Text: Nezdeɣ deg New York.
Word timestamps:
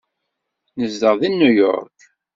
Nezdeɣ 0.79 1.13
deg 1.21 1.31
New 1.33 1.53
York. 1.63 1.99